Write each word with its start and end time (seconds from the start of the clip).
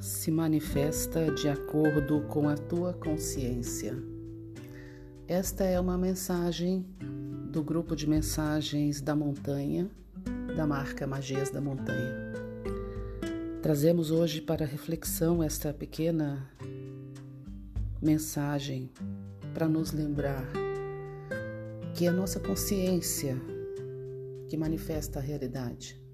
se 0.00 0.28
manifesta 0.28 1.32
de 1.32 1.48
acordo 1.48 2.22
com 2.22 2.48
a 2.48 2.56
tua 2.56 2.92
consciência. 2.92 3.96
Esta 5.28 5.62
é 5.62 5.78
uma 5.78 5.96
mensagem 5.96 6.84
do 7.52 7.62
grupo 7.62 7.94
de 7.94 8.08
mensagens 8.08 9.00
da 9.00 9.14
montanha, 9.14 9.88
da 10.56 10.66
marca 10.66 11.06
Magias 11.06 11.48
da 11.48 11.60
Montanha. 11.60 12.32
Trazemos 13.62 14.10
hoje 14.10 14.40
para 14.40 14.66
reflexão 14.66 15.40
esta 15.40 15.72
pequena 15.72 16.50
mensagem 18.02 18.90
para 19.54 19.68
nos 19.68 19.92
lembrar 19.92 20.44
que 21.94 22.06
é 22.06 22.08
a 22.08 22.12
nossa 22.12 22.40
consciência 22.40 23.40
que 24.48 24.56
manifesta 24.56 25.20
a 25.20 25.22
realidade. 25.22 26.04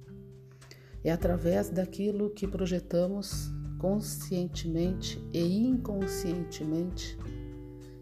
É 1.04 1.10
através 1.10 1.68
daquilo 1.68 2.30
que 2.30 2.46
projetamos 2.46 3.50
conscientemente 3.78 5.20
e 5.32 5.66
inconscientemente 5.66 7.18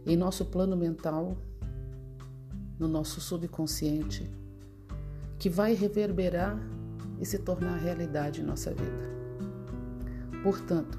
em 0.04 0.16
nosso 0.16 0.44
plano 0.44 0.76
mental, 0.76 1.36
no 2.78 2.86
nosso 2.86 3.20
subconsciente, 3.20 4.30
que 5.38 5.48
vai 5.48 5.74
reverberar 5.74 6.58
e 7.18 7.24
se 7.24 7.38
tornar 7.38 7.76
realidade 7.76 8.40
em 8.40 8.44
nossa 8.44 8.74
vida. 8.74 9.10
Portanto, 10.42 10.98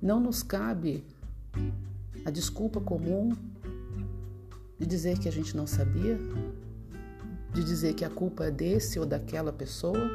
não 0.00 0.18
nos 0.18 0.42
cabe 0.42 1.04
a 2.24 2.30
desculpa 2.30 2.80
comum 2.80 3.30
de 4.78 4.86
dizer 4.86 5.18
que 5.18 5.28
a 5.28 5.32
gente 5.32 5.56
não 5.56 5.66
sabia, 5.66 6.18
de 7.52 7.62
dizer 7.62 7.94
que 7.94 8.04
a 8.04 8.10
culpa 8.10 8.46
é 8.46 8.50
desse 8.50 8.98
ou 8.98 9.06
daquela 9.06 9.52
pessoa, 9.52 10.10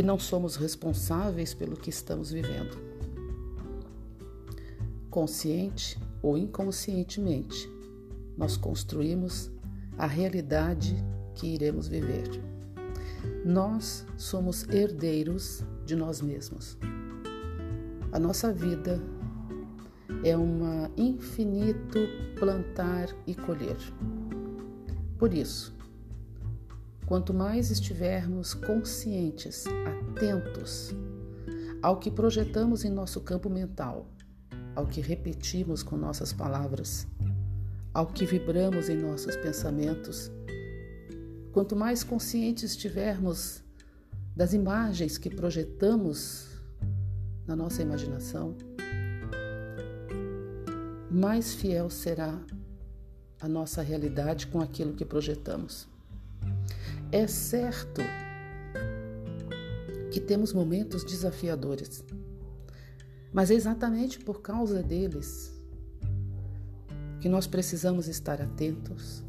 que 0.00 0.06
não 0.06 0.18
somos 0.18 0.56
responsáveis 0.56 1.52
pelo 1.52 1.76
que 1.76 1.90
estamos 1.90 2.30
vivendo. 2.30 2.74
Consciente 5.10 6.00
ou 6.22 6.38
inconscientemente, 6.38 7.70
nós 8.34 8.56
construímos 8.56 9.50
a 9.98 10.06
realidade 10.06 10.96
que 11.34 11.48
iremos 11.48 11.86
viver. 11.86 12.30
Nós 13.44 14.06
somos 14.16 14.66
herdeiros 14.70 15.62
de 15.84 15.94
nós 15.94 16.22
mesmos. 16.22 16.78
A 18.10 18.18
nossa 18.18 18.54
vida 18.54 18.98
é 20.24 20.34
um 20.34 20.90
infinito 20.96 21.98
plantar 22.38 23.14
e 23.26 23.34
colher. 23.34 23.76
Por 25.18 25.34
isso, 25.34 25.74
quanto 27.10 27.34
mais 27.34 27.72
estivermos 27.72 28.54
conscientes, 28.54 29.64
atentos 30.12 30.94
ao 31.82 31.98
que 31.98 32.08
projetamos 32.08 32.84
em 32.84 32.88
nosso 32.88 33.20
campo 33.20 33.50
mental, 33.50 34.06
ao 34.76 34.86
que 34.86 35.00
repetimos 35.00 35.82
com 35.82 35.96
nossas 35.96 36.32
palavras, 36.32 37.08
ao 37.92 38.06
que 38.06 38.24
vibramos 38.24 38.88
em 38.88 38.96
nossos 38.96 39.34
pensamentos, 39.34 40.30
quanto 41.50 41.74
mais 41.74 42.04
conscientes 42.04 42.62
estivermos 42.62 43.60
das 44.36 44.52
imagens 44.52 45.18
que 45.18 45.30
projetamos 45.30 46.46
na 47.44 47.56
nossa 47.56 47.82
imaginação, 47.82 48.54
mais 51.10 51.54
fiel 51.54 51.90
será 51.90 52.40
a 53.40 53.48
nossa 53.48 53.82
realidade 53.82 54.46
com 54.46 54.60
aquilo 54.60 54.92
que 54.94 55.04
projetamos. 55.04 55.89
É 57.12 57.26
certo 57.26 58.02
que 60.12 60.20
temos 60.20 60.52
momentos 60.52 61.02
desafiadores, 61.02 62.04
mas 63.32 63.50
é 63.50 63.54
exatamente 63.54 64.20
por 64.20 64.40
causa 64.40 64.80
deles 64.80 65.60
que 67.20 67.28
nós 67.28 67.48
precisamos 67.48 68.06
estar 68.06 68.40
atentos 68.40 69.24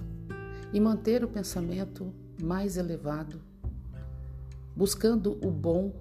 e 0.72 0.80
manter 0.80 1.24
o 1.24 1.28
pensamento 1.28 2.14
mais 2.40 2.78
elevado, 2.78 3.42
buscando 4.76 5.40
o 5.44 5.50
bom, 5.50 5.92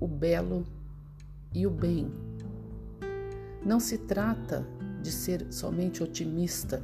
o 0.00 0.08
belo 0.08 0.64
e 1.54 1.68
o 1.68 1.70
bem. 1.70 2.10
Não 3.64 3.78
se 3.78 3.96
trata 3.96 4.66
de 5.00 5.12
ser 5.12 5.52
somente 5.52 6.02
otimista 6.02 6.82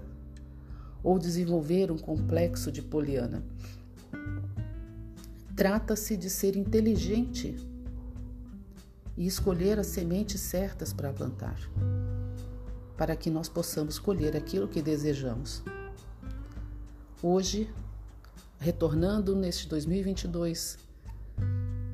ou 1.02 1.18
desenvolver 1.18 1.90
um 1.90 1.98
complexo 1.98 2.70
de 2.70 2.82
poliana. 2.82 3.42
Trata-se 5.56 6.18
de 6.18 6.28
ser 6.28 6.54
inteligente 6.54 7.56
e 9.16 9.26
escolher 9.26 9.78
as 9.78 9.86
sementes 9.86 10.38
certas 10.38 10.92
para 10.92 11.14
plantar, 11.14 11.58
para 12.94 13.16
que 13.16 13.30
nós 13.30 13.48
possamos 13.48 13.98
colher 13.98 14.36
aquilo 14.36 14.68
que 14.68 14.82
desejamos. 14.82 15.64
Hoje, 17.22 17.72
retornando 18.58 19.34
neste 19.34 19.66
2022 19.66 20.76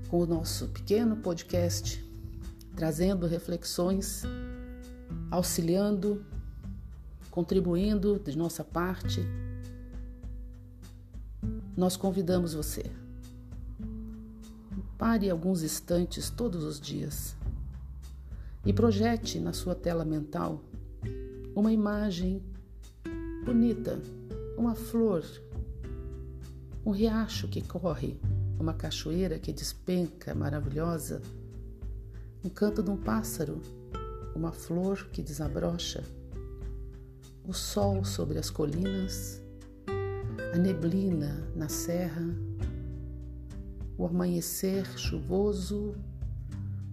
com 0.08 0.18
o 0.18 0.26
nosso 0.26 0.66
pequeno 0.66 1.18
podcast, 1.18 2.04
trazendo 2.74 3.28
reflexões 3.28 4.24
auxiliando, 5.30 6.26
contribuindo 7.30 8.18
de 8.18 8.36
nossa 8.36 8.64
parte, 8.64 9.20
nós 11.76 11.96
convidamos 11.96 12.54
você. 12.54 13.01
Pare 15.02 15.28
alguns 15.28 15.64
instantes 15.64 16.30
todos 16.30 16.62
os 16.62 16.80
dias 16.80 17.36
e 18.64 18.72
projete 18.72 19.40
na 19.40 19.52
sua 19.52 19.74
tela 19.74 20.04
mental 20.04 20.62
uma 21.56 21.72
imagem 21.72 22.40
bonita, 23.44 24.00
uma 24.56 24.76
flor, 24.76 25.24
um 26.86 26.92
riacho 26.92 27.48
que 27.48 27.60
corre, 27.62 28.16
uma 28.60 28.74
cachoeira 28.74 29.40
que 29.40 29.52
despenca 29.52 30.36
maravilhosa, 30.36 31.20
um 32.44 32.48
canto 32.48 32.80
de 32.80 32.88
um 32.88 32.96
pássaro 32.96 33.60
uma 34.36 34.52
flor 34.52 35.08
que 35.10 35.20
desabrocha, 35.20 36.04
o 37.44 37.52
sol 37.52 38.04
sobre 38.04 38.38
as 38.38 38.50
colinas, 38.50 39.42
a 40.54 40.58
neblina 40.58 41.44
na 41.56 41.68
serra, 41.68 42.22
o 43.96 44.06
amanhecer 44.06 44.86
chuvoso, 44.98 45.94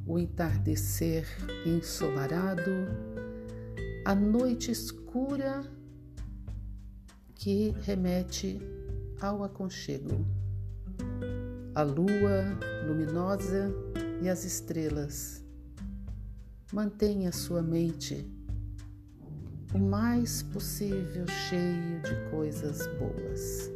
o 0.06 0.18
entardecer 0.18 1.26
ensolarado, 1.66 2.72
a 4.06 4.16
noite 4.16 4.72
escura 4.72 5.64
que 7.36 7.76
remete 7.82 8.60
ao 9.22 9.44
aconchego, 9.44 10.26
a 11.76 11.84
lua 11.84 12.58
luminosa 12.86 13.72
e 14.22 14.28
as 14.28 14.44
estrelas 14.44 15.40
Mantenha 16.72 17.32
sua 17.32 17.64
mente 17.64 18.30
o 19.74 19.80
mais 19.80 20.44
possível 20.44 21.26
cheio 21.28 22.00
de 22.04 22.30
coisas 22.30 22.86
boas. 23.00 23.72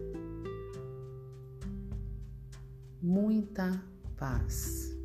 Muita 3.03 3.83
paz. 4.15 4.95